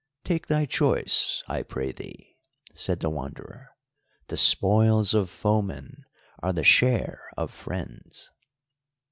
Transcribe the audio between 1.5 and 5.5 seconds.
pray thee," said the Wanderer, "the spoils of